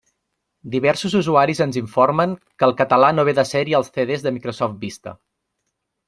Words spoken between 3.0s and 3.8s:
no ve de sèrie